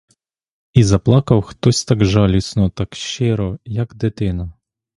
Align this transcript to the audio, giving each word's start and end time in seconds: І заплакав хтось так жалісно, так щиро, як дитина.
І 0.73 0.83
заплакав 0.83 1.41
хтось 1.41 1.85
так 1.85 2.05
жалісно, 2.05 2.69
так 2.69 2.95
щиро, 2.95 3.59
як 3.65 3.95
дитина. 3.95 4.53